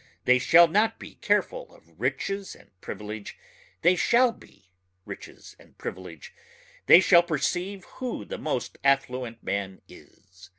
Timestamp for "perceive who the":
7.21-8.39